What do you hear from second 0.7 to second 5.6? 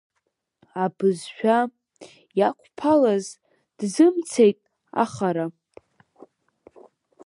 Абызшәа иақәԥалаз дзымцеит ахара…